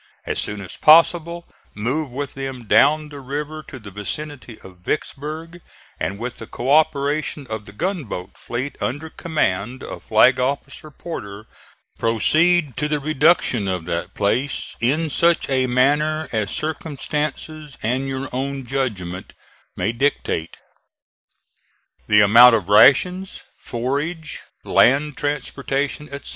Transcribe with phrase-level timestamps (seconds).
[0.25, 1.45] As soon as possible
[1.75, 5.61] move with them down the river to the vicinity of Vicksburg,
[5.99, 11.45] and with the co operation of the gunboat fleet under command of Flag officer Porter
[11.99, 18.27] proceed to the reduction of that place in such a manner as circumstances, and your
[18.33, 19.33] own judgment,
[19.77, 20.57] may dictate.
[22.07, 26.29] The amount of rations, forage, land transportation, etc.